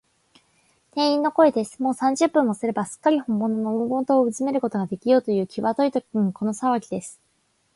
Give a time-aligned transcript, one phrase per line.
[0.95, 1.79] 店員の声です。
[1.79, 7.21] もう三十分もすれば、すっかりほんものの黄金塔をうずめることができようという、きわどいときに、このさわぎです。